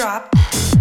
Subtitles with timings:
[0.00, 0.79] drop.